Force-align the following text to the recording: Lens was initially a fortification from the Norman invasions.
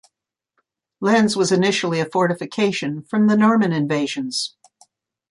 Lens 0.99 1.35
was 1.35 1.51
initially 1.51 1.99
a 1.99 2.07
fortification 2.09 3.03
from 3.03 3.27
the 3.27 3.37
Norman 3.37 3.71
invasions. 3.71 4.55